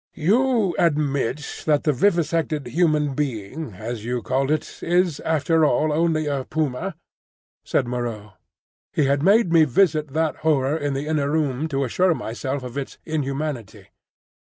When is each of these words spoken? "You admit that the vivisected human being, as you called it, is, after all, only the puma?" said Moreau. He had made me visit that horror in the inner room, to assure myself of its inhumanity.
"You 0.15 0.73
admit 0.79 1.61
that 1.67 1.83
the 1.83 1.93
vivisected 1.93 2.65
human 2.65 3.13
being, 3.13 3.73
as 3.75 4.03
you 4.03 4.23
called 4.23 4.49
it, 4.49 4.81
is, 4.81 5.19
after 5.19 5.63
all, 5.63 5.93
only 5.93 6.25
the 6.25 6.43
puma?" 6.49 6.95
said 7.63 7.85
Moreau. 7.87 8.33
He 8.91 9.05
had 9.05 9.21
made 9.21 9.53
me 9.53 9.63
visit 9.63 10.13
that 10.13 10.37
horror 10.37 10.75
in 10.75 10.95
the 10.95 11.05
inner 11.05 11.29
room, 11.29 11.67
to 11.67 11.83
assure 11.83 12.15
myself 12.15 12.63
of 12.63 12.79
its 12.79 12.97
inhumanity. 13.05 13.89